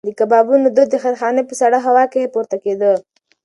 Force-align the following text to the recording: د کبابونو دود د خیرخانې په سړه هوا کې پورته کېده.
د 0.07 0.09
کبابونو 0.19 0.67
دود 0.75 0.87
د 0.91 0.95
خیرخانې 1.03 1.43
په 1.49 1.53
سړه 1.61 1.77
هوا 1.87 2.03
کې 2.13 2.31
پورته 2.33 2.57
کېده. 2.63 2.93